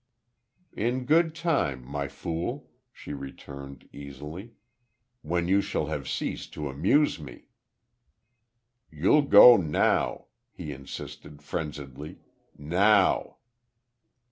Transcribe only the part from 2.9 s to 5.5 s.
she returned, easily. "When